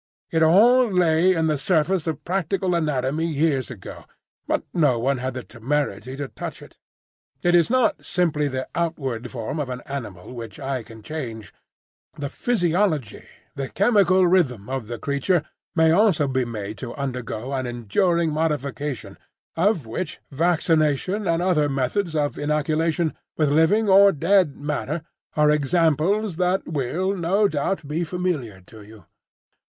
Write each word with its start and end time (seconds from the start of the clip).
It 0.31 0.41
all 0.41 0.91
lay 0.91 1.33
in 1.35 1.45
the 1.45 1.59
surface 1.59 2.07
of 2.07 2.25
practical 2.25 2.73
anatomy 2.73 3.27
years 3.27 3.69
ago, 3.69 4.05
but 4.47 4.63
no 4.73 4.97
one 4.97 5.19
had 5.19 5.35
the 5.35 5.43
temerity 5.43 6.15
to 6.15 6.27
touch 6.27 6.63
it. 6.63 6.79
It 7.43 7.53
is 7.53 7.69
not 7.69 8.03
simply 8.03 8.47
the 8.47 8.67
outward 8.73 9.29
form 9.29 9.59
of 9.59 9.69
an 9.69 9.81
animal 9.81 10.33
which 10.33 10.59
I 10.59 10.81
can 10.81 11.03
change. 11.03 11.53
The 12.17 12.29
physiology, 12.29 13.25
the 13.53 13.69
chemical 13.69 14.25
rhythm 14.25 14.69
of 14.69 14.87
the 14.87 14.97
creature, 14.97 15.43
may 15.75 15.91
also 15.91 16.27
be 16.27 16.45
made 16.45 16.79
to 16.79 16.95
undergo 16.95 17.53
an 17.53 17.67
enduring 17.67 18.31
modification,—of 18.31 19.85
which 19.85 20.19
vaccination 20.31 21.27
and 21.27 21.43
other 21.43 21.69
methods 21.69 22.15
of 22.15 22.39
inoculation 22.39 23.13
with 23.37 23.51
living 23.51 23.87
or 23.87 24.11
dead 24.11 24.55
matter 24.55 25.03
are 25.37 25.51
examples 25.51 26.37
that 26.37 26.67
will, 26.67 27.15
no 27.15 27.47
doubt, 27.47 27.87
be 27.87 28.03
familiar 28.03 28.61
to 28.61 28.81
you. 28.81 29.05